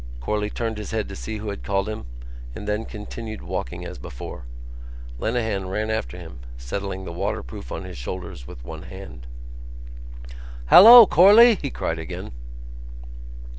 Corley 0.19 0.49
turned 0.49 0.79
his 0.79 0.89
head 0.89 1.07
to 1.09 1.15
see 1.15 1.37
who 1.37 1.49
had 1.51 1.61
called 1.63 1.87
him, 1.87 2.07
and 2.55 2.67
then 2.67 2.85
continued 2.85 3.43
walking 3.43 3.85
as 3.85 3.99
before. 3.99 4.45
Lenehan 5.19 5.67
ran 5.69 5.91
after 5.91 6.17
him, 6.17 6.39
settling 6.57 7.05
the 7.05 7.11
waterproof 7.11 7.71
on 7.71 7.83
his 7.83 7.99
shoulders 7.99 8.47
with 8.47 8.65
one 8.65 8.81
hand. 8.81 9.27
"Hallo, 10.71 11.05
Corley!" 11.05 11.53
he 11.53 11.69
cried 11.69 11.99
again. 11.99 12.31